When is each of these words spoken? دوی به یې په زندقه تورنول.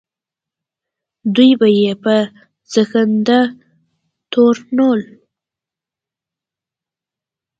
دوی 1.35 1.51
به 1.59 1.67
یې 1.79 1.91
په 2.03 2.15
زندقه 2.73 3.41
تورنول. 4.31 5.01